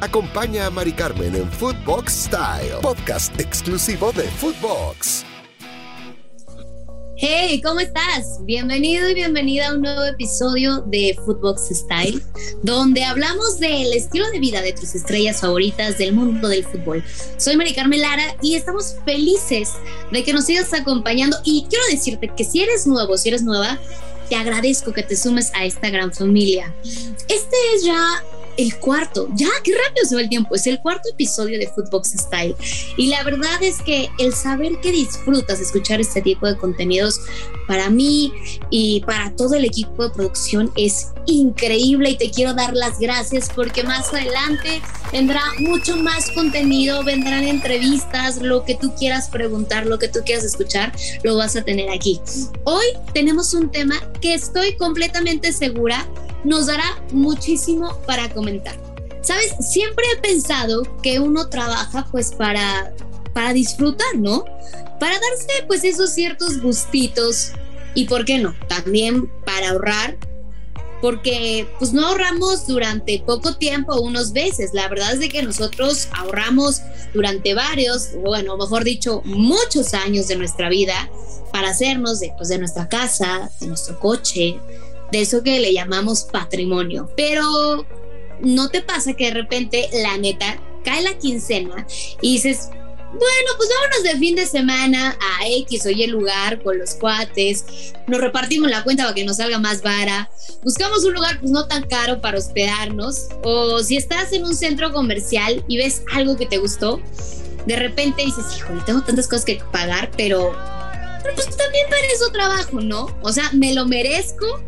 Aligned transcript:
Acompaña 0.00 0.66
a 0.66 0.70
Mari 0.70 0.92
Carmen 0.92 1.34
en 1.34 1.50
Footbox 1.50 2.26
Style, 2.26 2.76
podcast 2.82 3.38
exclusivo 3.40 4.12
de 4.12 4.22
Footbox. 4.22 5.24
Hey, 7.16 7.60
¿cómo 7.60 7.80
estás? 7.80 8.38
Bienvenido 8.44 9.10
y 9.10 9.14
bienvenida 9.14 9.66
a 9.66 9.74
un 9.74 9.82
nuevo 9.82 10.04
episodio 10.04 10.82
de 10.82 11.18
Footbox 11.24 11.70
Style, 11.70 12.22
donde 12.62 13.02
hablamos 13.02 13.58
del 13.58 13.92
estilo 13.92 14.30
de 14.30 14.38
vida 14.38 14.62
de 14.62 14.72
tus 14.72 14.94
estrellas 14.94 15.40
favoritas 15.40 15.98
del 15.98 16.12
mundo 16.12 16.46
del 16.46 16.62
fútbol. 16.62 17.02
Soy 17.36 17.56
Mari 17.56 17.74
Carmen 17.74 18.00
Lara 18.00 18.36
y 18.40 18.54
estamos 18.54 18.94
felices 19.04 19.72
de 20.12 20.22
que 20.22 20.32
nos 20.32 20.44
sigas 20.44 20.72
acompañando. 20.74 21.38
Y 21.42 21.66
quiero 21.68 21.84
decirte 21.90 22.30
que 22.36 22.44
si 22.44 22.62
eres 22.62 22.86
nuevo, 22.86 23.18
si 23.18 23.30
eres 23.30 23.42
nueva, 23.42 23.80
te 24.28 24.36
agradezco 24.36 24.92
que 24.92 25.02
te 25.02 25.16
sumes 25.16 25.50
a 25.56 25.64
esta 25.64 25.90
gran 25.90 26.12
familia. 26.12 26.72
Este 26.84 27.56
es 27.74 27.82
ya 27.84 28.22
el 28.58 28.76
cuarto, 28.76 29.28
ya, 29.34 29.48
qué 29.62 29.72
rápido 29.72 30.04
se 30.04 30.16
va 30.16 30.20
el 30.20 30.28
tiempo, 30.28 30.56
es 30.56 30.66
el 30.66 30.80
cuarto 30.80 31.08
episodio 31.08 31.58
de 31.60 31.68
Footbox 31.68 32.10
Style. 32.18 32.56
Y 32.96 33.06
la 33.06 33.22
verdad 33.22 33.62
es 33.62 33.80
que 33.80 34.10
el 34.18 34.34
saber 34.34 34.80
que 34.82 34.90
disfrutas 34.90 35.60
escuchar 35.60 36.00
este 36.00 36.20
tipo 36.20 36.46
de 36.46 36.56
contenidos 36.56 37.20
para 37.68 37.88
mí 37.88 38.32
y 38.68 39.00
para 39.02 39.30
todo 39.36 39.54
el 39.54 39.64
equipo 39.64 40.02
de 40.02 40.10
producción 40.10 40.72
es 40.76 41.12
increíble 41.26 42.10
y 42.10 42.16
te 42.16 42.30
quiero 42.30 42.52
dar 42.52 42.74
las 42.74 42.98
gracias 42.98 43.48
porque 43.54 43.84
más 43.84 44.12
adelante 44.12 44.82
vendrá 45.12 45.42
mucho 45.60 45.96
más 45.96 46.30
contenido, 46.32 47.04
vendrán 47.04 47.44
entrevistas, 47.44 48.38
lo 48.38 48.64
que 48.64 48.74
tú 48.74 48.92
quieras 48.96 49.28
preguntar, 49.28 49.86
lo 49.86 50.00
que 50.00 50.08
tú 50.08 50.20
quieras 50.24 50.44
escuchar, 50.44 50.92
lo 51.22 51.36
vas 51.36 51.54
a 51.54 51.62
tener 51.62 51.90
aquí. 51.90 52.20
Hoy 52.64 52.86
tenemos 53.14 53.54
un 53.54 53.70
tema 53.70 53.94
que 54.20 54.34
estoy 54.34 54.76
completamente 54.76 55.52
segura 55.52 56.08
nos 56.44 56.66
dará 56.66 57.02
muchísimo 57.12 57.96
para 58.06 58.28
comentar. 58.30 58.76
Sabes, 59.22 59.54
siempre 59.60 60.04
he 60.14 60.20
pensado 60.20 60.82
que 61.02 61.18
uno 61.18 61.48
trabaja 61.48 62.06
pues 62.10 62.32
para 62.32 62.92
para 63.34 63.52
disfrutar, 63.52 64.16
¿no? 64.16 64.44
Para 64.98 65.14
darse 65.14 65.64
pues 65.68 65.84
esos 65.84 66.10
ciertos 66.10 66.60
gustitos 66.60 67.52
y 67.94 68.06
por 68.06 68.24
qué 68.24 68.38
no, 68.38 68.54
también 68.68 69.30
para 69.44 69.70
ahorrar 69.70 70.18
porque 71.00 71.68
pues 71.78 71.92
no 71.92 72.06
ahorramos 72.06 72.66
durante 72.66 73.22
poco 73.24 73.56
tiempo, 73.56 74.00
unos 74.00 74.32
veces. 74.32 74.74
La 74.74 74.88
verdad 74.88 75.12
es 75.12 75.20
de 75.20 75.28
que 75.28 75.42
nosotros 75.42 76.08
ahorramos 76.12 76.80
durante 77.14 77.54
varios, 77.54 78.10
bueno, 78.24 78.56
mejor 78.56 78.84
dicho, 78.84 79.22
muchos 79.24 79.94
años 79.94 80.28
de 80.28 80.36
nuestra 80.36 80.68
vida 80.68 81.08
para 81.52 81.70
hacernos 81.70 82.20
de, 82.20 82.32
pues, 82.36 82.48
de 82.48 82.58
nuestra 82.58 82.88
casa, 82.88 83.50
de 83.60 83.68
nuestro 83.68 83.98
coche, 84.00 84.58
de 85.12 85.20
eso 85.20 85.42
que 85.42 85.60
le 85.60 85.72
llamamos 85.72 86.24
patrimonio. 86.24 87.10
Pero 87.16 87.86
no 88.40 88.68
te 88.68 88.82
pasa 88.82 89.14
que 89.14 89.26
de 89.26 89.34
repente, 89.34 89.88
la 89.92 90.16
neta, 90.18 90.60
cae 90.84 91.02
la 91.02 91.18
quincena 91.18 91.86
y 92.20 92.34
dices, 92.34 92.70
bueno, 93.10 93.50
pues 93.56 93.70
vámonos 93.74 94.02
de 94.02 94.18
fin 94.18 94.36
de 94.36 94.46
semana 94.46 95.16
a 95.18 95.48
X 95.48 95.86
o 95.86 95.90
Y 95.90 96.06
lugar 96.08 96.62
con 96.62 96.78
los 96.78 96.94
cuates, 96.94 97.94
nos 98.06 98.20
repartimos 98.20 98.70
la 98.70 98.84
cuenta 98.84 99.04
para 99.04 99.14
que 99.14 99.24
nos 99.24 99.38
salga 99.38 99.58
más 99.58 99.82
vara, 99.82 100.30
buscamos 100.62 101.04
un 101.04 101.14
lugar 101.14 101.40
pues 101.40 101.50
no 101.50 101.66
tan 101.66 101.84
caro 101.84 102.20
para 102.20 102.38
hospedarnos, 102.38 103.28
o 103.42 103.82
si 103.82 103.96
estás 103.96 104.32
en 104.32 104.44
un 104.44 104.54
centro 104.54 104.92
comercial 104.92 105.64
y 105.68 105.78
ves 105.78 106.02
algo 106.12 106.36
que 106.36 106.46
te 106.46 106.58
gustó, 106.58 107.00
de 107.66 107.76
repente 107.76 108.24
dices, 108.24 108.44
híjole, 108.56 108.82
tengo 108.84 109.02
tantas 109.02 109.26
cosas 109.26 109.44
que 109.46 109.58
pagar, 109.72 110.10
pero, 110.16 110.54
pues 111.34 111.56
también 111.56 111.86
para 111.88 112.32
trabajo, 112.32 112.80
¿no? 112.80 113.16
O 113.22 113.32
sea, 113.32 113.50
me 113.52 113.72
lo 113.74 113.86
merezco 113.86 114.62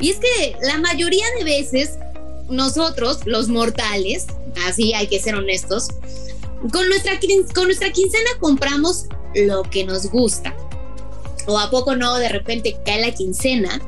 y 0.00 0.10
es 0.10 0.18
que 0.18 0.56
la 0.62 0.78
mayoría 0.78 1.24
de 1.38 1.44
veces 1.44 1.98
nosotros, 2.48 3.20
los 3.24 3.48
mortales, 3.48 4.26
así 4.66 4.94
hay 4.94 5.06
que 5.06 5.20
ser 5.20 5.34
honestos, 5.34 5.88
con 6.72 6.88
nuestra, 6.88 7.18
con 7.54 7.64
nuestra 7.64 7.90
quincena 7.90 8.30
compramos 8.40 9.06
lo 9.34 9.62
que 9.62 9.84
nos 9.84 10.10
gusta. 10.10 10.54
O 11.46 11.58
a 11.58 11.70
poco 11.70 11.94
no, 11.94 12.16
de 12.16 12.28
repente 12.28 12.76
cae 12.84 13.00
la 13.00 13.12
quincena 13.12 13.80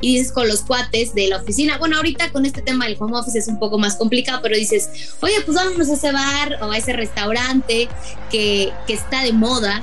y 0.00 0.18
dices 0.18 0.30
con 0.30 0.46
los 0.46 0.60
cuates 0.60 1.14
de 1.14 1.28
la 1.28 1.38
oficina, 1.38 1.78
bueno, 1.78 1.96
ahorita 1.96 2.30
con 2.30 2.46
este 2.46 2.62
tema 2.62 2.86
del 2.86 2.96
home 2.98 3.18
office 3.18 3.38
es 3.38 3.48
un 3.48 3.58
poco 3.58 3.78
más 3.78 3.96
complicado, 3.96 4.40
pero 4.42 4.56
dices, 4.56 4.88
oye, 5.20 5.40
pues 5.44 5.56
vámonos 5.56 5.88
a 5.88 5.94
ese 5.94 6.12
bar 6.12 6.58
o 6.62 6.70
a 6.70 6.76
ese 6.76 6.92
restaurante 6.92 7.88
que, 8.30 8.72
que 8.86 8.92
está 8.92 9.22
de 9.22 9.32
moda 9.32 9.82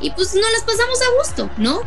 y 0.00 0.10
pues 0.10 0.34
nos 0.34 0.50
las 0.52 0.62
pasamos 0.62 1.00
a 1.00 1.18
gusto, 1.18 1.50
¿no? 1.56 1.80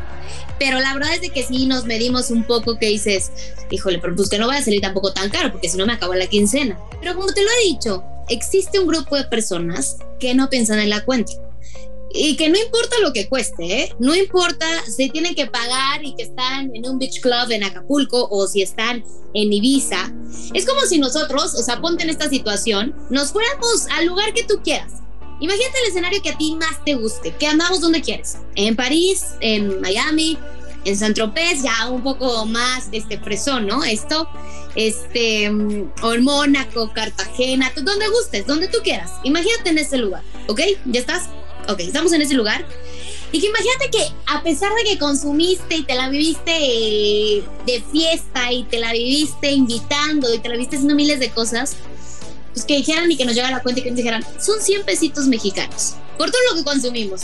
Pero 0.60 0.80
la 0.80 0.94
verdad 0.94 1.14
es 1.14 1.22
de 1.22 1.30
que 1.30 1.44
sí 1.44 1.66
nos 1.66 1.86
medimos 1.86 2.30
un 2.30 2.44
poco 2.44 2.78
que 2.78 2.88
dices, 2.88 3.32
híjole, 3.72 4.00
pero 4.00 4.16
pues 4.16 4.30
que 4.30 4.38
no 4.38 4.48
vaya 4.48 4.60
a 4.60 4.64
salir 4.64 4.82
tampoco 4.82 5.14
tan 5.14 5.30
caro, 5.30 5.52
porque 5.52 5.70
si 5.70 5.78
no 5.78 5.86
me 5.86 5.94
acabo 5.94 6.14
la 6.14 6.28
quincena. 6.28 6.78
Pero 7.00 7.16
como 7.16 7.32
te 7.32 7.42
lo 7.42 7.50
he 7.50 7.68
dicho, 7.68 8.04
existe 8.28 8.80
un 8.80 8.88
grupo 8.88 9.16
de 9.16 9.24
personas 9.24 9.98
que 10.20 10.36
no 10.36 10.50
piensan 10.50 10.80
en 10.80 10.90
la 10.90 11.06
cuenta. 11.06 11.32
Y 12.12 12.36
que 12.38 12.50
no 12.50 12.58
importa 12.58 12.96
lo 13.04 13.14
que 13.14 13.30
cueste, 13.30 13.84
¿eh? 13.84 13.96
no 14.00 14.16
importa 14.16 14.66
si 14.86 15.10
tienen 15.10 15.36
que 15.36 15.46
pagar 15.46 16.04
y 16.04 16.16
que 16.16 16.24
están 16.24 16.76
en 16.76 16.90
un 16.90 16.98
beach 16.98 17.22
club 17.22 17.52
en 17.52 17.64
Acapulco 17.64 18.28
o 18.32 18.48
si 18.48 18.64
están 18.64 19.04
en 19.36 19.54
Ibiza. 19.54 20.12
Es 20.56 20.66
como 20.66 20.82
si 20.82 20.98
nosotros, 20.98 21.54
o 21.54 21.62
sea, 21.62 21.80
ponte 21.80 22.04
en 22.04 22.10
esta 22.10 22.28
situación, 22.28 22.96
nos 23.12 23.32
fuéramos 23.32 23.86
al 23.92 24.08
lugar 24.08 24.34
que 24.34 24.44
tú 24.44 24.60
quieras 24.64 24.94
Imagínate 25.40 25.80
el 25.84 25.90
escenario 25.90 26.22
que 26.22 26.30
a 26.30 26.38
ti 26.38 26.56
más 26.56 26.84
te 26.84 26.96
guste, 26.96 27.34
que 27.36 27.48
andamos 27.48 27.82
donde 27.82 28.02
quieres, 28.02 28.38
en 28.56 28.76
París, 28.76 29.26
en 29.40 29.80
Miami, 29.80 30.38
en 30.86 30.98
San 30.98 31.14
Tropez, 31.14 31.62
ya 31.64 31.90
un 31.90 32.04
poco 32.04 32.46
más 32.46 32.90
este 32.92 33.18
fresón, 33.20 33.68
¿no? 33.68 33.84
Esto, 33.84 34.30
este, 34.76 35.50
mm, 35.50 35.92
o 36.02 36.14
en 36.14 36.24
Mónaco, 36.24 36.92
Cartagena, 36.94 37.72
donde 37.76 38.08
gustes, 38.10 38.46
donde 38.48 38.68
tú 38.68 38.80
quieras. 38.84 39.12
Imagínate 39.24 39.70
en 39.70 39.78
ese 39.78 39.98
lugar, 39.98 40.24
¿ok? 40.48 40.62
¿Ya 40.86 41.00
estás? 41.00 41.30
Ok, 41.68 41.82
estamos 41.82 42.14
en 42.14 42.22
ese 42.22 42.34
lugar. 42.34 42.66
Y 43.32 43.40
que 43.40 43.48
imagínate 43.48 43.92
que 43.92 44.12
a 44.26 44.42
pesar 44.42 44.74
de 44.74 44.84
que 44.84 44.98
consumiste 44.98 45.76
y 45.76 45.84
te 45.84 45.94
la 45.94 46.10
viviste 46.10 46.52
de 46.52 47.84
fiesta 47.92 48.52
y 48.52 48.64
te 48.64 48.80
la 48.80 48.92
viviste 48.92 49.52
invitando 49.52 50.34
y 50.34 50.40
te 50.40 50.50
la 50.50 50.56
viviste 50.56 50.78
haciendo 50.78 50.96
miles 50.96 51.20
de 51.20 51.30
cosas, 51.30 51.76
pues 52.60 52.66
que 52.66 52.76
dijeran 52.76 53.10
y 53.12 53.16
que 53.16 53.26
nos 53.26 53.36
llegara 53.36 53.58
la 53.58 53.64
cuenta 53.64 53.80
y 53.80 53.84
que 53.84 53.92
nos 53.92 53.98
dijeran, 53.98 54.26
son 54.40 54.62
100 54.62 54.84
pesitos 54.84 55.28
mexicanos 55.28 55.96
por 56.18 56.30
todo 56.30 56.42
lo 56.50 56.58
que 56.58 56.64
consumimos. 56.66 57.22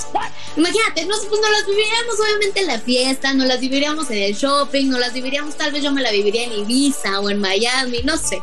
Imagínate, 0.56 1.06
nos, 1.06 1.26
pues 1.26 1.42
nos 1.42 1.52
las 1.52 1.66
viviríamos 1.68 2.16
obviamente 2.24 2.62
en 2.62 2.68
la 2.68 2.80
fiesta, 2.80 3.34
nos 3.34 3.48
las 3.48 3.60
viviríamos 3.60 4.10
en 4.10 4.18
el 4.20 4.34
shopping, 4.34 4.90
nos 4.90 5.00
las 5.02 5.14
viviríamos, 5.14 5.58
tal 5.58 5.74
vez 5.74 5.84
yo 5.84 5.92
me 5.92 6.02
la 6.02 6.12
viviría 6.12 6.46
en 6.46 6.54
Ibiza 6.54 7.20
o 7.20 7.30
en 7.30 7.40
Miami, 7.40 8.00
no 8.04 8.18
sé. 8.18 8.42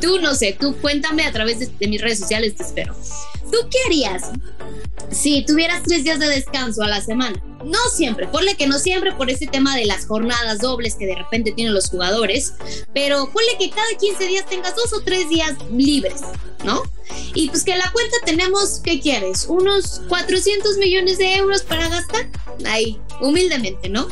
Tú 0.00 0.20
no 0.20 0.34
sé, 0.34 0.56
tú 0.58 0.76
cuéntame 0.80 1.24
a 1.24 1.32
través 1.32 1.58
de, 1.58 1.66
de 1.66 1.88
mis 1.88 2.00
redes 2.00 2.20
sociales, 2.20 2.54
te 2.54 2.62
espero. 2.62 2.94
¿Tú 3.50 3.58
qué 3.70 3.78
harías 3.86 4.30
si 5.10 5.44
tuvieras 5.44 5.82
tres 5.82 6.04
días 6.04 6.20
de 6.20 6.28
descanso 6.28 6.82
a 6.82 6.88
la 6.88 7.00
semana? 7.00 7.42
No 7.64 7.78
siempre, 7.94 8.26
ponle 8.28 8.56
que 8.56 8.66
no 8.66 8.78
siempre 8.78 9.12
por 9.12 9.30
ese 9.30 9.46
tema 9.46 9.76
de 9.76 9.86
las 9.86 10.06
jornadas 10.06 10.58
dobles 10.58 10.94
que 10.94 11.06
de 11.06 11.14
repente 11.14 11.52
tienen 11.52 11.74
los 11.74 11.90
jugadores, 11.90 12.54
pero 12.92 13.30
ponle 13.32 13.56
que 13.58 13.70
cada 13.70 13.96
15 13.98 14.26
días 14.26 14.46
tengas 14.46 14.74
dos 14.76 14.92
o 14.92 15.00
tres 15.02 15.28
días 15.28 15.54
libres, 15.70 16.22
¿no? 16.64 16.82
Y 17.34 17.48
pues 17.48 17.64
que 17.64 17.76
la 17.76 17.90
cuenta 17.92 18.16
tenemos, 18.24 18.80
¿qué 18.82 19.00
quieres? 19.00 19.46
Unos 19.48 20.02
400 20.08 20.76
millones 20.78 21.18
de 21.18 21.36
euros 21.36 21.62
para 21.62 21.88
gastar. 21.88 22.28
Ahí, 22.66 23.00
humildemente, 23.20 23.88
¿no? 23.88 24.08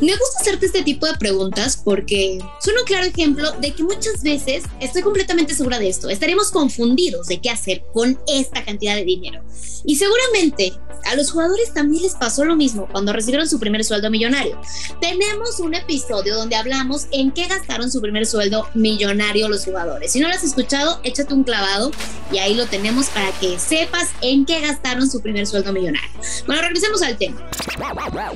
Me 0.00 0.12
gusta 0.12 0.40
hacerte 0.40 0.66
este 0.66 0.82
tipo 0.82 1.06
de 1.06 1.14
preguntas 1.16 1.80
porque 1.82 2.38
son 2.60 2.74
un 2.78 2.84
claro 2.84 3.06
ejemplo 3.06 3.52
de 3.60 3.72
que 3.72 3.82
muchas 3.82 4.22
veces, 4.22 4.64
estoy 4.80 5.02
completamente 5.02 5.54
segura 5.54 5.78
de 5.78 5.88
esto, 5.88 6.08
estaremos 6.08 6.50
confundidos 6.50 7.26
de 7.26 7.40
qué 7.40 7.50
hacer 7.50 7.84
con 7.92 8.18
esta 8.26 8.64
cantidad 8.64 8.94
de 8.94 9.04
dinero. 9.04 9.42
Y 9.84 9.96
seguramente 9.96 10.72
a 11.04 11.16
los 11.16 11.30
jugadores 11.32 11.74
también 11.74 12.04
les 12.04 12.14
pasó 12.14 12.44
lo 12.44 12.56
mismo 12.56 12.88
cuando 12.90 13.12
recibieron 13.12 13.48
su 13.48 13.58
primer 13.58 13.84
sueldo 13.84 14.10
millonario. 14.10 14.60
Tenemos 15.00 15.58
un 15.60 15.74
episodio 15.74 16.36
donde 16.36 16.56
hablamos 16.56 17.06
en 17.10 17.32
qué 17.32 17.46
gastaron 17.46 17.90
su 17.90 18.00
primer 18.00 18.26
sueldo 18.26 18.68
millonario 18.74 19.48
los 19.48 19.64
jugadores. 19.64 20.12
Si 20.12 20.20
no 20.20 20.28
lo 20.28 20.34
has 20.34 20.44
escuchado, 20.44 21.00
échate 21.02 21.34
un 21.34 21.44
clavado 21.44 21.90
y 22.32 22.38
ahí 22.38 22.54
lo 22.54 22.66
tenemos 22.66 23.06
para 23.06 23.30
que 23.32 23.58
sepas 23.58 24.08
en 24.20 24.46
qué 24.46 24.60
gastaron 24.60 25.10
su 25.10 25.20
primer 25.20 25.46
sueldo 25.46 25.72
millonario. 25.72 26.10
Bueno, 26.46 26.62
regresemos 26.62 27.02
al 27.02 27.18
tema. 27.18 27.46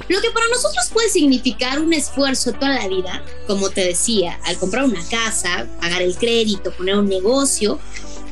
Lo 0.09 0.21
que 0.21 0.31
para 0.31 0.47
nosotros 0.49 0.91
puede 0.93 1.09
significar 1.09 1.81
un 1.81 1.93
esfuerzo 1.93 2.53
toda 2.53 2.75
la 2.75 2.89
vida, 2.89 3.25
como 3.47 3.71
te 3.71 3.85
decía, 3.85 4.39
al 4.45 4.59
comprar 4.59 4.85
una 4.85 5.03
casa, 5.09 5.67
pagar 5.81 6.03
el 6.03 6.17
crédito, 6.17 6.73
poner 6.73 6.97
un 6.97 7.09
negocio, 7.09 7.79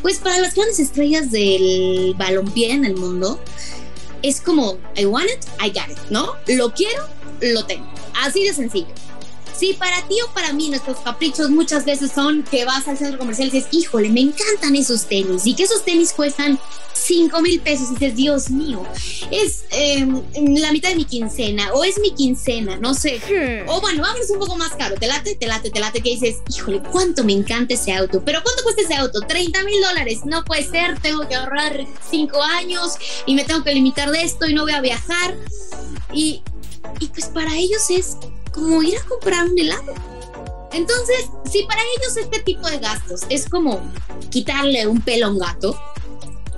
pues 0.03 0.19
para 0.19 0.39
las 0.39 0.55
grandes 0.55 0.79
estrellas 0.79 1.31
del 1.31 2.15
balompié 2.19 2.73
en 2.73 2.85
el 2.85 2.97
mundo, 2.97 3.41
es 4.23 4.41
como, 4.41 4.79
I 4.97 5.07
want 5.07 5.31
it, 5.31 5.45
I 5.61 5.69
got 5.69 5.91
it, 5.91 5.99
¿no? 6.11 6.35
Lo 6.47 6.73
quiero, 6.73 7.09
lo 7.41 7.65
tengo. 7.65 7.87
Así 8.23 8.45
de 8.45 8.53
sencillo. 8.53 9.04
Si 9.57 9.75
para 9.75 10.03
ti 10.09 10.17
o 10.27 10.33
para 10.33 10.53
mí 10.53 10.69
nuestros 10.69 10.99
caprichos 10.99 11.51
muchas 11.51 11.85
veces 11.85 12.11
son 12.13 12.43
que 12.43 12.65
vas 12.65 12.89
al 12.89 12.99
centro 12.99 13.19
comercial 13.19 13.49
y 13.49 13.53
dices, 13.53 13.69
híjole, 13.73 14.09
me 14.11 14.21
encantan 14.21 14.75
esos 14.75 15.07
tenis 15.07 15.47
y 15.47 15.55
que 15.55 15.63
esos 15.65 15.85
tenis 15.85 16.13
cuestan 16.13 16.59
5 16.95 17.41
mil 17.43 17.61
pesos 17.61 17.89
y 17.91 17.95
dices, 17.95 18.17
Dios 18.17 18.51
mío, 18.51 18.83
es 19.31 19.65
em, 19.71 20.23
la 20.57 20.73
mitad 20.73 20.89
de 20.91 20.97
mi 20.97 21.05
quincena 21.05 21.73
o 21.73 21.85
es 21.85 21.99
mi 21.99 22.13
quincena, 22.13 22.77
no 22.77 22.95
sé. 22.95 23.21
O 23.67 23.81
bueno, 23.81 24.03
vamos 24.03 24.31
un 24.31 24.39
poco 24.39 24.57
más 24.57 24.73
caro, 24.73 24.97
te 24.97 25.07
late, 25.07 25.35
te 25.35 25.47
late, 25.47 25.71
te 25.71 25.81
late, 25.81 26.01
que 26.01 26.11
dices, 26.11 26.37
híjole, 26.49 26.83
cuánto 26.91 27.25
me 27.25 27.33
encanta 27.33 27.75
ese 27.75 27.93
auto, 27.93 28.23
pero 28.25 28.43
¿cuánto 28.43 28.63
cuesta 28.63 28.83
ese 28.83 28.95
auto? 28.95 29.21
30 29.21 29.63
mil 29.65 29.81
dólares, 29.83 30.21
no 30.25 30.45
puede 30.45 30.65
ser, 30.65 30.99
tengo 31.01 31.29
que 31.29 31.35
ahorrar 31.35 31.87
5 32.11 32.43
años 32.43 32.95
y 33.27 33.35
me 33.35 33.45
tengo 33.45 33.63
que 33.63 33.75
limitar 33.75 34.11
de 34.11 34.23
esto 34.23 34.49
y 34.49 34.55
no 34.55 34.63
voy 34.63 34.73
a 34.73 34.81
viajar. 34.81 35.37
Y, 36.13 36.43
y 37.01 37.07
pues 37.09 37.27
para 37.27 37.57
ellos 37.57 37.83
es 37.91 38.17
como 38.55 38.83
ir 38.83 38.97
a 38.97 39.03
comprar 39.03 39.45
un 39.45 39.59
helado. 39.59 39.95
Entonces, 40.73 41.29
si 41.51 41.65
para 41.65 41.83
ellos 41.97 42.17
este 42.17 42.41
tipo 42.41 42.69
de 42.69 42.79
gastos 42.79 43.23
es 43.29 43.49
como 43.49 43.83
quitarle 44.31 44.87
un 44.87 45.01
pelo 45.01 45.27
a 45.27 45.31
un 45.31 45.39
gato, 45.39 45.79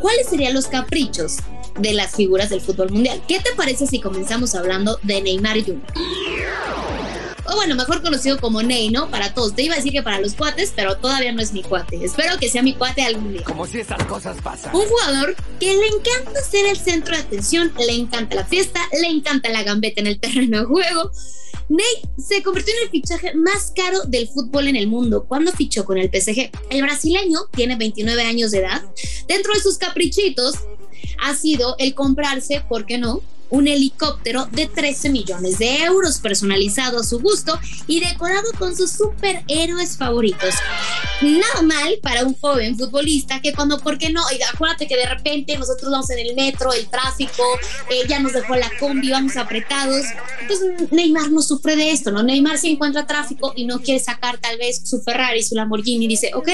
¿cuáles 0.01 0.29
serían 0.29 0.55
los 0.55 0.67
caprichos 0.67 1.37
de 1.79 1.93
las 1.93 2.15
figuras 2.15 2.51
del 2.51 2.61
fútbol 2.61 2.91
mundial? 2.91 3.23
¿Qué 3.27 3.41
te 3.41 3.53
parece 3.57 3.87
si 3.87 4.01
comenzamos 4.01 4.55
hablando 4.55 4.99
de 5.03 5.21
Neymar 5.23 5.65
Jr.? 5.65 5.83
o 7.49 7.55
bueno, 7.55 7.75
mejor 7.75 8.03
conocido 8.03 8.39
como 8.41 8.63
Ney, 8.63 8.91
¿no? 8.91 9.11
Para 9.11 9.35
todos. 9.35 9.55
Te 9.55 9.63
iba 9.63 9.75
a 9.75 9.77
decir 9.77 9.93
que 9.93 10.03
para 10.03 10.21
los 10.21 10.35
cuates, 10.35 10.73
pero 10.75 10.97
todavía 10.97 11.33
no 11.33 11.41
es 11.41 11.53
mi 11.53 11.63
cuate. 11.63 12.05
Espero 12.05 12.39
que 12.39 12.49
sea 12.49 12.63
mi 12.63 12.75
cuate 12.75 13.03
algún 13.03 13.33
día. 13.33 13.45
Como 13.45 13.67
si 13.67 13.81
esas 13.81 14.03
cosas 14.05 14.37
pasan. 14.43 14.75
Un 14.75 14.87
jugador 14.87 15.37
que 15.61 15.75
le 15.75 15.87
encanta 15.87 16.41
ser 16.43 16.67
el 16.67 16.77
centro 16.77 17.15
de 17.15 17.23
atención, 17.23 17.73
le 17.79 17.93
encanta 17.93 18.35
la 18.35 18.45
fiesta, 18.45 18.81
le 19.01 19.09
encanta 19.09 19.49
la 19.51 19.63
gambeta 19.63 20.01
en 20.01 20.09
el 20.09 20.19
terreno 20.19 20.61
de 20.61 20.65
juego. 20.65 21.11
Ney 21.69 21.85
se 22.17 22.43
convirtió 22.43 22.73
en 22.75 22.85
el 22.85 22.91
fichaje 22.91 23.35
más 23.35 23.73
caro 23.75 24.03
del 24.05 24.29
fútbol 24.29 24.69
en 24.69 24.77
el 24.77 24.87
mundo 24.87 25.25
cuando 25.27 25.53
fichó 25.53 25.85
con 25.85 25.99
el 25.99 26.09
PSG. 26.09 26.51
El 26.71 26.83
brasileño 26.83 27.41
tiene 27.53 27.77
29 27.77 28.23
años 28.23 28.51
de 28.53 28.59
edad. 28.59 28.83
Dentro 29.27 29.53
de 29.53 29.61
sus 29.61 29.77
caprichitos 29.77 30.55
ha 31.23 31.35
sido 31.35 31.75
el 31.79 31.95
comprarse, 31.95 32.63
¿por 32.69 32.87
qué 32.87 32.99
no? 32.99 33.21
Un 33.51 33.69
helicóptero 33.69 34.47
de 34.53 34.67
13 34.67 35.11
millones 35.11 35.59
de 35.59 35.85
euros 35.85 36.19
personalizado 36.19 37.01
a 37.01 37.05
su 37.05 37.21
gusto 37.21 37.59
y 37.87 38.01
decorado 38.01 38.51
con 38.59 38.77
sus 38.77 38.93
superhéroes 38.93 39.97
favoritos. 39.97 40.55
Nada 41.23 41.63
mal 41.63 41.99
para 42.03 42.25
un 42.25 42.35
joven 42.35 42.77
futbolista 42.77 43.41
que 43.41 43.53
cuando, 43.53 43.79
¿por 43.81 43.99
qué 43.99 44.11
no? 44.11 44.23
acuérdate 44.53 44.87
que 44.87 44.97
de 44.97 45.07
repente 45.07 45.57
nosotros 45.57 45.91
vamos 45.91 46.11
en 46.11 46.19
el 46.19 46.35
metro, 46.35 46.73
el 46.73 46.89
tráfico, 46.89 47.43
eh, 47.91 48.07
ya 48.09 48.19
nos 48.19 48.33
dejó 48.33 48.57
la 48.57 48.71
combi, 48.79 49.11
vamos 49.11 49.37
apretados. 49.37 50.05
Entonces 50.41 50.93
Neymar 50.93 51.31
no 51.31 51.43
sufre 51.43 51.77
de 51.77 51.91
esto, 51.91 52.11
¿no? 52.11 52.23
Neymar 52.23 52.59
se 52.59 52.69
encuentra 52.69 53.07
tráfico 53.07 53.53
y 53.57 53.65
no 53.65 53.81
quiere 53.81 54.01
sacar 54.01 54.39
tal 54.39 54.59
vez 54.59 54.81
su 54.85 55.01
Ferrari, 55.01 55.43
su 55.43 55.55
Lamborghini 55.55 56.05
y 56.05 56.09
dice, 56.09 56.33
ok, 56.35 56.49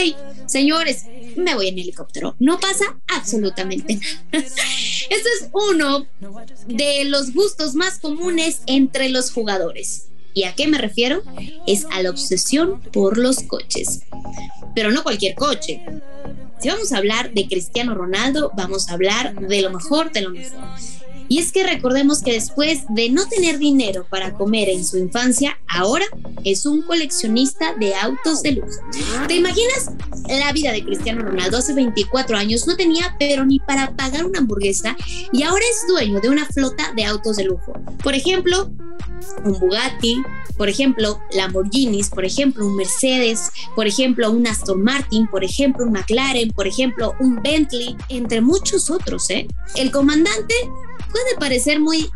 señores, 0.46 1.04
me 1.36 1.54
voy 1.54 1.68
en 1.68 1.78
helicóptero. 1.78 2.36
No 2.38 2.60
pasa 2.60 2.98
absolutamente 3.08 3.94
nada. 3.96 4.12
Este 4.32 5.28
es 5.40 5.48
uno 5.52 6.06
de 6.66 7.04
los 7.04 7.34
gustos 7.34 7.74
más 7.74 7.98
comunes 7.98 8.62
entre 8.66 9.08
los 9.08 9.30
jugadores. 9.30 10.08
¿Y 10.34 10.44
a 10.44 10.54
qué 10.54 10.66
me 10.66 10.78
refiero? 10.78 11.22
Es 11.66 11.86
a 11.90 12.02
la 12.02 12.10
obsesión 12.10 12.80
por 12.80 13.18
los 13.18 13.40
coches. 13.42 14.02
Pero 14.74 14.90
no 14.90 15.02
cualquier 15.02 15.34
coche. 15.34 15.84
Si 16.60 16.68
vamos 16.68 16.92
a 16.92 16.98
hablar 16.98 17.34
de 17.34 17.46
Cristiano 17.48 17.94
Ronaldo, 17.94 18.52
vamos 18.56 18.88
a 18.88 18.94
hablar 18.94 19.34
de 19.34 19.62
lo 19.62 19.70
mejor 19.70 20.12
de 20.12 20.22
lo 20.22 20.30
mejor. 20.30 20.58
Y 21.28 21.38
es 21.38 21.52
que 21.52 21.64
recordemos 21.64 22.22
que 22.22 22.32
después 22.32 22.82
de 22.88 23.08
no 23.10 23.28
tener 23.28 23.58
dinero 23.58 24.06
para 24.08 24.34
comer 24.34 24.68
en 24.68 24.84
su 24.84 24.98
infancia, 24.98 25.58
ahora 25.68 26.04
es 26.44 26.66
un 26.66 26.82
coleccionista 26.82 27.74
de 27.74 27.94
autos 27.94 28.42
de 28.42 28.52
luz. 28.52 28.76
¿Te 29.28 29.34
imaginas 29.34 29.90
la 30.28 30.52
vida 30.52 30.72
de 30.72 30.84
Cristiano 30.84 31.22
Ronaldo? 31.22 31.58
Hace 31.58 31.74
24 31.74 32.36
años 32.36 32.66
no 32.66 32.76
tenía 32.76 33.16
pero 33.18 33.44
ni 33.44 33.58
para 33.60 33.94
pagar 33.96 34.24
una 34.24 34.40
hamburguesa 34.40 34.96
y 35.32 35.42
ahora 35.42 35.64
es 35.70 35.86
dueño 35.86 36.20
de 36.20 36.28
una 36.28 36.46
flota 36.46 36.92
de 36.94 37.04
autos 37.04 37.36
de 37.36 37.44
lujo. 37.44 37.72
Por 38.02 38.14
ejemplo, 38.14 38.70
un 39.44 39.58
Bugatti, 39.58 40.22
por 40.56 40.68
ejemplo, 40.68 41.20
Lamborghinis, 41.32 42.10
por 42.10 42.24
ejemplo, 42.24 42.66
un 42.66 42.76
Mercedes, 42.76 43.50
por 43.74 43.86
ejemplo, 43.86 44.30
un 44.30 44.46
Aston 44.46 44.82
Martin, 44.82 45.26
por 45.26 45.44
ejemplo, 45.44 45.84
un 45.84 45.92
McLaren, 45.92 46.50
por 46.52 46.66
ejemplo, 46.66 47.14
un 47.20 47.40
Bentley, 47.42 47.96
entre 48.08 48.40
muchos 48.40 48.90
otros. 48.90 49.28
¿eh? 49.30 49.46
El 49.76 49.90
comandante 49.90 50.54
puede 51.12 51.36
parecer 51.38 51.80
muy 51.80 52.10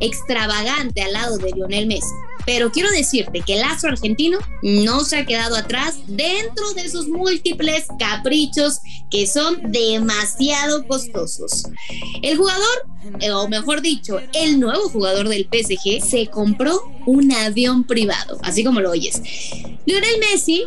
extravagante 0.00 1.02
al 1.02 1.12
lado 1.12 1.38
de 1.38 1.52
Lionel 1.52 1.86
Messi, 1.86 2.14
pero 2.44 2.70
quiero 2.72 2.90
decirte 2.90 3.40
que 3.40 3.54
el 3.54 3.62
astro 3.62 3.90
argentino 3.90 4.38
no 4.62 5.04
se 5.04 5.18
ha 5.18 5.26
quedado 5.26 5.56
atrás 5.56 5.96
dentro 6.06 6.72
de 6.74 6.88
sus 6.88 7.08
múltiples 7.08 7.86
caprichos 7.98 8.78
que 9.10 9.26
son 9.26 9.70
demasiado 9.70 10.86
costosos. 10.86 11.64
El 12.22 12.36
jugador, 12.36 12.86
eh, 13.20 13.30
o 13.30 13.48
mejor 13.48 13.80
dicho, 13.80 14.20
el 14.32 14.58
nuevo 14.58 14.88
jugador 14.88 15.28
del 15.28 15.48
PSG, 15.50 16.00
se 16.00 16.26
compró 16.28 16.82
un 17.06 17.32
avión 17.32 17.84
privado, 17.84 18.38
así 18.42 18.64
como 18.64 18.80
lo 18.80 18.90
oyes. 18.90 19.20
Lionel 19.86 20.18
Messi 20.20 20.64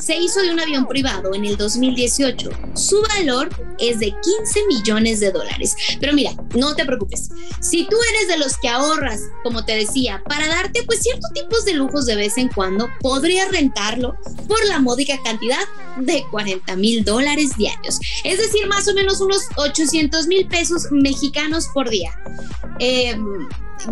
se 0.00 0.16
hizo 0.16 0.40
de 0.40 0.50
un 0.50 0.60
avión 0.60 0.86
privado 0.86 1.34
en 1.34 1.44
el 1.44 1.56
2018. 1.56 2.50
Su 2.74 3.02
valor 3.02 3.48
es 3.78 4.00
de 4.00 4.06
15 4.06 4.66
millones 4.68 5.20
de 5.20 5.32
dólares. 5.32 5.74
Pero 6.00 6.12
mira, 6.12 6.32
no 6.54 6.74
te 6.74 6.84
preocupes. 6.84 7.30
Si 7.60 7.86
tú 7.86 7.96
eres 8.14 8.28
de 8.28 8.38
los 8.38 8.56
que 8.58 8.68
ahorras, 8.68 9.20
como 9.42 9.64
te 9.64 9.76
decía, 9.76 10.22
para 10.28 10.46
darte 10.48 10.82
pues 10.84 11.00
ciertos 11.00 11.32
tipos 11.32 11.64
de 11.64 11.74
lujos 11.74 12.06
de 12.06 12.16
vez 12.16 12.38
en 12.38 12.48
cuando, 12.48 12.88
podrías 13.00 13.50
rentarlo 13.50 14.16
por 14.48 14.64
la 14.66 14.80
módica 14.80 15.20
cantidad 15.22 15.64
de 15.98 16.24
40 16.30 16.76
mil 16.76 17.04
dólares 17.04 17.56
diarios. 17.56 17.98
Es 18.24 18.38
decir, 18.38 18.66
más 18.66 18.88
o 18.88 18.94
menos 18.94 19.20
unos 19.20 19.42
800 19.56 20.26
mil 20.26 20.46
pesos 20.46 20.86
mexicanos 20.90 21.68
por 21.72 21.88
día. 21.90 22.12
Eh, 22.78 23.16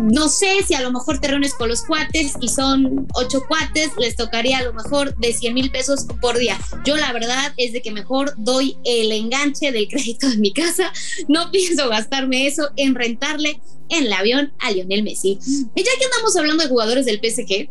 no 0.01 0.29
sé 0.29 0.63
si 0.67 0.73
a 0.73 0.81
lo 0.81 0.91
mejor 0.91 1.19
te 1.19 1.27
reúnes 1.27 1.53
con 1.53 1.69
los 1.69 1.83
cuates 1.83 2.33
y 2.41 2.49
son 2.49 3.07
ocho 3.13 3.43
cuates, 3.47 3.91
les 3.97 4.15
tocaría 4.15 4.59
a 4.59 4.63
lo 4.63 4.73
mejor 4.73 5.15
de 5.17 5.33
100 5.33 5.53
mil 5.53 5.71
pesos 5.71 6.05
por 6.21 6.37
día. 6.37 6.59
Yo 6.85 6.97
la 6.97 7.11
verdad 7.13 7.53
es 7.57 7.73
de 7.73 7.81
que 7.81 7.91
mejor 7.91 8.33
doy 8.37 8.77
el 8.83 9.11
enganche 9.11 9.71
del 9.71 9.87
crédito 9.87 10.29
de 10.29 10.37
mi 10.37 10.53
casa, 10.53 10.91
no 11.27 11.51
pienso 11.51 11.89
gastarme 11.89 12.47
eso 12.47 12.69
en 12.75 12.95
rentarle 12.95 13.61
en 13.89 14.05
el 14.05 14.13
avión 14.13 14.53
a 14.59 14.71
Lionel 14.71 15.03
Messi. 15.03 15.39
Y 15.75 15.83
ya 15.83 15.91
que 15.97 16.05
andamos 16.05 16.35
hablando 16.35 16.63
de 16.63 16.69
jugadores 16.69 17.05
del 17.05 17.19
PSG, 17.19 17.69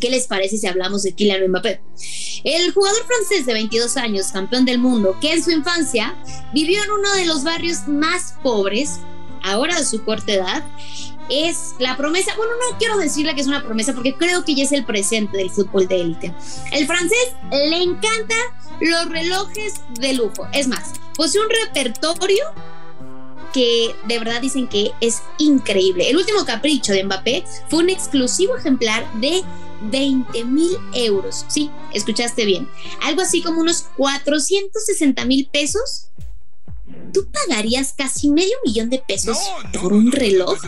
¿Qué 0.00 0.08
les 0.08 0.26
parece 0.26 0.56
si 0.56 0.66
hablamos 0.66 1.02
de 1.02 1.12
Kylian 1.12 1.48
Mbappé? 1.48 1.80
El 2.44 2.72
jugador 2.72 3.02
francés 3.06 3.44
de 3.44 3.54
22 3.54 3.96
años, 3.96 4.28
campeón 4.28 4.64
del 4.64 4.78
mundo, 4.78 5.16
que 5.20 5.32
en 5.32 5.42
su 5.42 5.50
infancia 5.50 6.14
vivió 6.54 6.82
en 6.82 6.90
uno 6.90 7.12
de 7.14 7.26
los 7.26 7.42
barrios 7.42 7.88
más 7.88 8.34
pobres, 8.42 9.00
ahora 9.42 9.78
de 9.78 9.84
su 9.84 10.04
corta 10.04 10.32
edad, 10.32 10.64
es 11.30 11.74
la 11.78 11.96
promesa, 11.96 12.34
bueno, 12.36 12.52
no 12.70 12.78
quiero 12.78 12.98
decirle 12.98 13.34
que 13.34 13.40
es 13.40 13.46
una 13.46 13.62
promesa 13.62 13.94
porque 13.94 14.14
creo 14.14 14.44
que 14.44 14.54
ya 14.54 14.64
es 14.64 14.72
el 14.72 14.84
presente 14.84 15.38
del 15.38 15.50
fútbol 15.50 15.86
de 15.86 16.00
élite. 16.00 16.34
El 16.72 16.86
francés 16.86 17.34
le 17.52 17.82
encanta 17.82 18.34
los 18.80 19.08
relojes 19.08 19.74
de 19.98 20.14
lujo. 20.14 20.48
Es 20.52 20.66
más, 20.66 20.92
posee 21.14 21.40
un 21.40 21.48
repertorio 21.66 22.44
que 23.52 23.94
de 24.06 24.18
verdad 24.18 24.40
dicen 24.40 24.68
que 24.68 24.92
es 25.00 25.22
increíble. 25.38 26.08
El 26.08 26.16
último 26.16 26.44
capricho 26.44 26.92
de 26.92 27.04
Mbappé 27.04 27.44
fue 27.68 27.80
un 27.80 27.90
exclusivo 27.90 28.56
ejemplar 28.56 29.06
de 29.20 29.42
20 29.82 30.44
mil 30.44 30.76
euros. 30.94 31.44
Sí, 31.48 31.70
escuchaste 31.92 32.44
bien. 32.44 32.68
Algo 33.02 33.22
así 33.22 33.42
como 33.42 33.60
unos 33.60 33.86
460 33.96 35.24
mil 35.24 35.48
pesos 35.50 36.09
¿tú 37.12 37.28
pagarías 37.30 37.94
casi 37.96 38.30
medio 38.30 38.54
millón 38.64 38.90
de 38.90 38.98
pesos 38.98 39.38
por 39.80 39.92
un 39.92 40.12
reloj? 40.12 40.58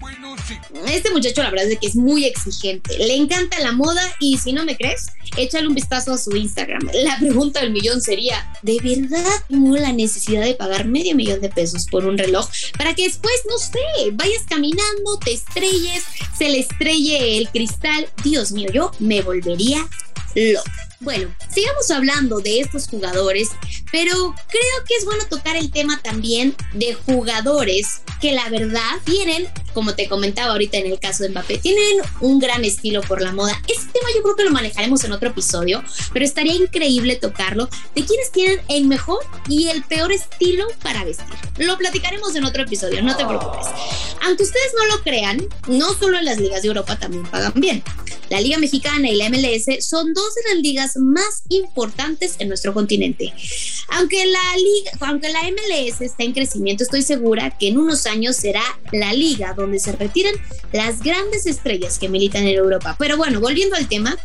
Bueno, 0.00 0.34
sí. 0.48 0.56
Este 0.88 1.10
muchacho 1.10 1.42
la 1.42 1.50
verdad 1.50 1.70
es 1.70 1.78
que 1.78 1.86
es 1.86 1.94
muy 1.94 2.24
exigente, 2.24 2.96
le 2.96 3.16
encanta 3.16 3.58
la 3.60 3.72
moda 3.72 4.02
y 4.18 4.38
si 4.38 4.52
no 4.52 4.64
me 4.64 4.76
crees, 4.76 5.08
échale 5.36 5.68
un 5.68 5.74
vistazo 5.74 6.12
a 6.12 6.18
su 6.18 6.34
Instagram. 6.34 6.80
La 7.04 7.18
pregunta 7.18 7.60
del 7.60 7.70
millón 7.70 8.00
sería, 8.00 8.50
¿de 8.62 8.78
verdad 8.82 9.44
no 9.50 9.76
la 9.76 9.92
necesidad 9.92 10.42
de 10.42 10.54
pagar 10.54 10.86
medio 10.86 11.14
millón 11.14 11.42
de 11.42 11.50
pesos 11.50 11.86
por 11.86 12.06
un 12.06 12.16
reloj 12.16 12.48
para 12.78 12.94
que 12.94 13.04
después, 13.04 13.34
no 13.48 13.58
sé, 13.58 14.10
vayas 14.12 14.42
caminando, 14.48 15.18
te 15.22 15.32
estrelles, 15.32 16.04
se 16.36 16.48
le 16.48 16.60
estrelle 16.60 17.36
el 17.36 17.48
cristal? 17.50 18.08
Dios 18.24 18.52
mío, 18.52 18.70
yo 18.72 18.92
me 19.00 19.20
volvería 19.20 19.86
loca. 20.34 20.89
Bueno, 21.02 21.34
sigamos 21.50 21.90
hablando 21.90 22.40
de 22.40 22.60
estos 22.60 22.86
jugadores, 22.86 23.48
pero 23.90 24.12
creo 24.48 24.84
que 24.86 24.96
es 24.98 25.06
bueno 25.06 25.24
tocar 25.30 25.56
el 25.56 25.70
tema 25.70 25.98
también 26.02 26.54
de 26.74 26.92
jugadores 26.92 28.02
que 28.20 28.32
la 28.32 28.50
verdad 28.50 28.98
tienen, 29.04 29.48
como 29.72 29.94
te 29.94 30.10
comentaba 30.10 30.52
ahorita 30.52 30.76
en 30.76 30.92
el 30.92 31.00
caso 31.00 31.22
de 31.22 31.30
Mbappé, 31.30 31.56
tienen 31.56 32.02
un 32.20 32.38
gran 32.38 32.66
estilo 32.66 33.00
por 33.00 33.22
la 33.22 33.32
moda. 33.32 33.58
Este 33.66 33.90
tema 33.92 34.08
yo 34.14 34.22
creo 34.22 34.36
que 34.36 34.44
lo 34.44 34.50
manejaremos 34.50 35.02
en 35.04 35.12
otro 35.12 35.30
episodio, 35.30 35.82
pero 36.12 36.22
estaría 36.22 36.54
increíble 36.54 37.16
tocarlo 37.16 37.70
de 37.94 38.04
quienes 38.04 38.30
tienen 38.30 38.60
el 38.68 38.86
mejor 38.86 39.20
y 39.48 39.68
el 39.68 39.82
peor 39.84 40.12
estilo 40.12 40.66
para 40.82 41.02
vestir. 41.04 41.34
Lo 41.56 41.78
platicaremos 41.78 42.36
en 42.36 42.44
otro 42.44 42.64
episodio, 42.64 43.02
no 43.02 43.16
te 43.16 43.24
preocupes. 43.24 43.68
Aunque 44.26 44.42
ustedes 44.42 44.74
no 44.76 44.94
lo 44.94 45.02
crean, 45.02 45.48
no 45.66 45.94
solo 45.94 46.18
en 46.18 46.26
las 46.26 46.38
ligas 46.38 46.60
de 46.60 46.68
Europa 46.68 46.98
también 46.98 47.24
pagan 47.24 47.54
bien. 47.54 47.82
La 48.30 48.40
Liga 48.40 48.58
Mexicana 48.58 49.10
y 49.10 49.16
la 49.16 49.28
MLS 49.28 49.84
son 49.84 50.14
dos 50.14 50.34
de 50.36 50.54
las 50.54 50.62
ligas 50.62 50.96
más 50.96 51.42
importantes 51.48 52.36
en 52.38 52.48
nuestro 52.48 52.72
continente. 52.72 53.32
Aunque 53.88 54.24
la, 54.24 54.56
liga, 54.56 54.92
aunque 55.00 55.28
la 55.30 55.42
MLS 55.42 56.00
está 56.00 56.22
en 56.22 56.32
crecimiento, 56.32 56.84
estoy 56.84 57.02
segura 57.02 57.56
que 57.58 57.68
en 57.68 57.78
unos 57.78 58.06
años 58.06 58.36
será 58.36 58.62
la 58.92 59.12
liga 59.12 59.52
donde 59.54 59.80
se 59.80 59.92
retiran 59.92 60.34
las 60.72 61.00
grandes 61.00 61.46
estrellas 61.46 61.98
que 61.98 62.08
militan 62.08 62.46
en 62.46 62.56
Europa. 62.56 62.94
Pero 62.98 63.16
bueno, 63.16 63.40
volviendo 63.40 63.74
al 63.74 63.88
tema, 63.88 64.16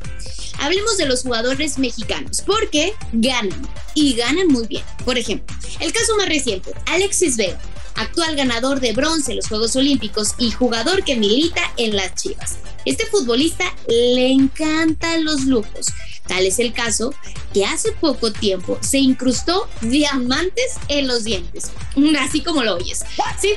hablemos 0.60 0.98
de 0.98 1.08
los 1.08 1.24
jugadores 1.24 1.80
mexicanos, 1.80 2.44
porque 2.46 2.94
ganan 3.12 3.68
y 3.96 4.14
ganan 4.14 4.48
muy 4.50 4.68
bien. 4.68 4.84
Por 5.04 5.18
ejemplo, 5.18 5.56
el 5.80 5.92
caso 5.92 6.16
más 6.16 6.30
reciente, 6.30 6.72
Alexis 6.86 7.38
Vega 7.38 7.60
actual 7.96 8.36
ganador 8.36 8.80
de 8.82 8.94
bronce 8.94 9.32
en 9.32 9.38
los 9.38 9.48
Juegos 9.48 9.76
Olímpicos 9.76 10.36
y 10.38 10.52
jugador 10.52 11.04
que 11.04 11.16
milita 11.16 11.62
en 11.78 11.96
las 11.96 12.14
Chivas. 12.16 12.58
Este 12.86 13.06
futbolista 13.08 13.65
le 13.88 14.32
encantan 14.32 15.25
los 15.25 15.46
lujos. 15.46 15.88
Tal 16.27 16.46
es 16.46 16.60
el 16.60 16.74
caso 16.74 17.13
que 17.56 17.64
hace 17.64 17.94
poco 17.94 18.34
tiempo 18.34 18.78
se 18.82 18.98
incrustó 18.98 19.70
diamantes 19.80 20.74
en 20.90 21.08
los 21.08 21.24
dientes, 21.24 21.72
así 22.20 22.42
como 22.44 22.64
lo 22.64 22.76
oyes. 22.76 23.06
Sí, 23.40 23.54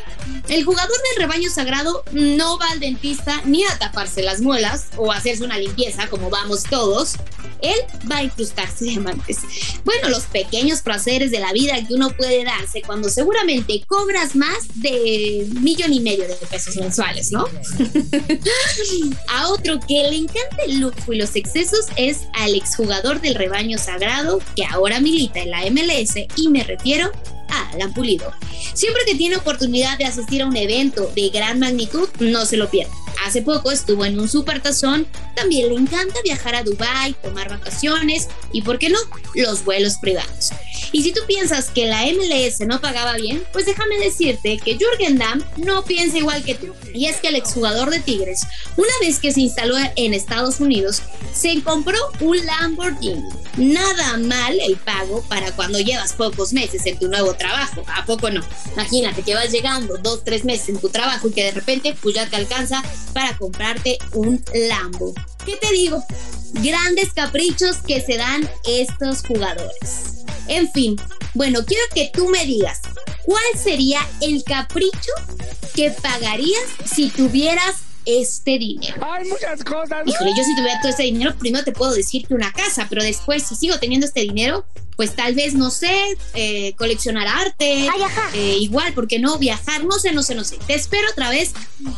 el 0.49 0.65
jugador 0.65 0.97
del 0.97 1.27
rebaño 1.27 1.51
sagrado 1.51 2.05
no 2.13 2.59
va 2.59 2.71
al 2.71 2.79
dentista 2.79 3.43
ni 3.45 3.65
a 3.65 3.77
taparse 3.77 4.23
las 4.23 4.41
muelas 4.41 4.87
o 4.97 5.11
a 5.11 5.17
hacerse 5.17 5.43
una 5.43 5.59
limpieza 5.59 6.07
como 6.07 6.31
vamos 6.31 6.63
todos. 6.63 7.17
Él 7.61 7.75
va 8.09 8.19
a 8.19 8.23
incrustarse 8.23 8.85
diamantes. 8.85 9.39
Bueno, 9.85 10.11
los 10.11 10.27
pequeños 10.27 10.81
placeres 10.81 11.33
de 11.33 11.41
la 11.41 11.53
vida 11.53 11.75
que 11.85 11.93
uno 11.93 12.11
puede 12.11 12.45
darse 12.45 12.83
cuando 12.83 13.09
seguramente 13.09 13.83
cobras 13.89 14.37
más 14.37 14.69
de 14.77 15.49
millón 15.61 15.93
y 15.93 15.99
medio 15.99 16.29
de 16.29 16.37
pesos 16.49 16.77
mensuales, 16.77 17.33
¿no? 17.33 17.47
a 19.29 19.49
otro 19.49 19.81
que 19.81 20.09
le 20.09 20.19
encanta 20.19 20.63
el 20.69 20.79
lujo 20.79 21.13
y 21.13 21.17
los 21.17 21.35
excesos 21.35 21.87
es 21.97 22.21
al 22.35 22.55
exjugador 22.55 23.21
del 23.21 23.35
rebaño 23.35 23.77
sagrado 23.77 23.88
que 24.55 24.65
ahora 24.65 25.01
milita 25.01 25.41
en 25.41 25.51
la 25.51 25.63
MLS 25.71 26.15
y 26.37 26.49
me 26.49 26.63
refiero 26.63 27.11
a 27.49 27.71
Alan 27.71 27.93
Pulido. 27.95 28.33
Siempre 28.75 29.03
que 29.07 29.15
tiene 29.15 29.37
oportunidad 29.37 29.97
de 29.99 30.05
asistir 30.05 30.43
a 30.43 30.47
un 30.47 30.57
evento 30.57 31.11
de 31.15 31.31
gran 31.31 31.59
magnitud, 31.59 32.09
no 32.21 32.45
se 32.45 32.57
lo 32.57 32.69
pierda. 32.69 32.93
Hace 33.25 33.43
poco 33.43 33.73
estuvo 33.73 34.05
en 34.05 34.21
un 34.21 34.29
supertazón, 34.29 35.07
también 35.35 35.69
le 35.69 35.75
encanta 35.75 36.21
viajar 36.23 36.55
a 36.55 36.63
Dubai, 36.63 37.15
tomar 37.23 37.49
vacaciones 37.49 38.29
y, 38.53 38.63
¿por 38.63 38.79
qué 38.79 38.91
no?, 38.91 38.99
los 39.35 39.65
vuelos 39.65 39.97
privados. 40.01 40.51
Y 40.93 41.03
si 41.03 41.13
tú 41.13 41.21
piensas 41.27 41.71
que 41.71 41.87
la 41.87 42.05
MLS 42.07 42.61
no 42.67 42.81
pagaba 42.81 43.15
bien, 43.15 43.43
pues 43.53 43.67
déjame 43.67 43.99
decirte 43.99 44.59
que 44.59 44.77
Jürgen 44.77 45.19
Damm 45.19 45.45
no 45.57 45.85
piensa 45.85 46.19
igual 46.19 46.43
que 46.43 46.55
tú. 46.55 46.75
Y 46.95 47.07
es 47.07 47.17
que 47.17 47.29
el 47.29 47.37
exjugador 47.37 47.91
de 47.91 48.01
Tigres, 48.01 48.43
una 48.77 48.93
vez 49.01 49.19
que 49.19 49.33
se 49.33 49.41
instaló 49.41 49.77
en 49.97 50.15
Estados 50.15 50.61
Unidos, 50.61 51.03
se 51.33 51.63
compró 51.63 51.99
un 52.21 52.37
Lamborghini. 52.45 53.23
Nada 53.57 54.17
mal 54.19 54.59
el 54.61 54.77
pago 54.77 55.23
para 55.29 55.53
cuando 55.53 55.79
llevas 55.81 56.13
pocos 56.13 56.53
meses 56.53 56.87
en 56.87 56.99
tu 56.99 57.09
nuevo 57.09 57.35
trabajo. 57.35 57.85
¿A 57.95 58.05
poco 58.07 58.31
no? 58.31 58.43
Imagínate 58.73 59.23
que 59.23 59.35
vas 59.35 59.51
llegando 59.51 59.99
dos, 59.99 60.25
tres 60.25 60.45
meses 60.45 60.69
en 60.71 60.79
tu 60.79 60.89
trabajo 60.89 61.29
y 61.29 61.33
que 61.33 61.45
de 61.45 61.53
repente 61.53 61.97
pues 62.01 62.15
ya 62.15 62.29
te 62.29 62.37
alcanza 62.37 62.83
para 63.13 63.37
comprarte 63.37 63.99
un 64.15 64.43
Lambo. 64.55 65.15
¿Qué 65.45 65.57
te 65.57 65.73
digo? 65.73 66.03
Grandes 66.55 67.13
caprichos 67.13 67.79
que 67.79 68.01
se 68.01 68.17
dan 68.17 68.49
estos 68.65 69.23
jugadores. 69.27 70.19
En 70.49 70.71
fin, 70.73 70.97
bueno, 71.35 71.61
quiero 71.65 71.83
que 71.95 72.11
tú 72.13 72.29
me 72.29 72.45
digas, 72.45 72.81
¿cuál 73.25 73.45
sería 73.57 74.01
el 74.21 74.43
capricho 74.45 75.13
que 75.75 75.91
pagarías 75.91 76.65
si 76.85 77.11
tuvieras 77.11 77.77
este 78.09 78.59
dinero. 78.59 79.05
Hay 79.05 79.29
muchas 79.29 79.63
cosas. 79.63 80.07
Híjole, 80.07 80.33
yo 80.37 80.43
si 80.43 80.57
tuviera 80.57 80.81
todo 80.81 80.91
este 80.91 81.03
dinero, 81.03 81.35
primero 81.39 81.63
te 81.63 81.73
puedo 81.73 81.93
decir 81.93 82.27
que 82.27 82.35
una 82.35 82.53
casa, 82.53 82.87
pero 82.89 83.03
después, 83.03 83.43
si 83.43 83.55
sigo 83.55 83.79
teniendo 83.79 84.07
este 84.07 84.21
dinero, 84.21 84.65
pues 84.99 85.15
tal 85.15 85.33
vez, 85.37 85.55
no 85.55 85.71
sé, 85.71 86.19
eh, 86.35 86.75
coleccionar 86.75 87.29
arte, 87.29 87.87
eh, 88.35 88.57
igual, 88.59 88.93
porque 88.95 89.21
no 89.21 89.39
viajar, 89.39 89.85
no 89.85 89.97
sé, 89.97 90.11
no 90.11 90.25
sé, 90.25 90.35
no 90.35 90.43
sé. 90.43 90.59
Te 90.67 90.75
espero 90.75 91.09
otra 91.13 91.31
vez 91.31 91.53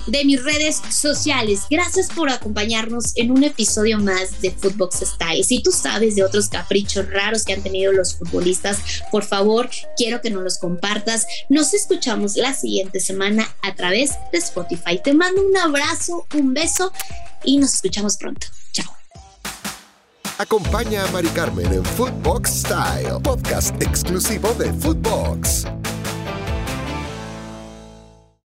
de 0.06 0.22
mis 0.26 0.44
redes 0.44 0.82
sociales. 0.90 1.62
Gracias 1.70 2.08
por 2.08 2.28
acompañarnos 2.28 3.16
en 3.16 3.30
un 3.30 3.42
episodio 3.42 3.98
más 3.98 4.42
de 4.42 4.50
Footbox 4.50 4.96
Style. 4.96 5.42
Si 5.44 5.62
tú 5.62 5.72
sabes 5.72 6.14
de 6.14 6.24
otros 6.24 6.50
caprichos 6.50 7.08
raros 7.08 7.44
que 7.44 7.54
han 7.54 7.62
tenido 7.62 7.90
los 7.90 8.16
futbolistas, 8.16 8.76
por 9.10 9.24
favor, 9.24 9.70
quiero 9.96 10.20
que 10.20 10.28
nos 10.28 10.42
los 10.42 10.58
compartas. 10.58 11.26
Nos 11.48 11.72
escuchamos 11.72 12.36
la 12.36 12.52
siguiente 12.52 13.00
semana 13.00 13.48
a 13.62 13.74
través 13.74 14.10
de 14.30 14.36
Spotify. 14.36 15.00
Te 15.02 15.14
mando 15.14 15.40
un 15.40 15.56
abrazo, 15.56 16.26
un 16.34 16.52
beso 16.52 16.92
y 17.44 17.56
nos 17.56 17.72
escuchamos 17.72 18.18
pronto. 18.18 18.46
Chao. 18.72 18.99
Acompaña 20.40 21.04
a 21.04 21.10
Mari 21.12 21.28
Carmen 21.34 21.70
en 21.70 21.84
Footbox 21.84 22.62
Style, 22.62 23.20
podcast 23.22 23.74
exclusivo 23.82 24.54
de 24.54 24.72
Footbox. 24.72 25.66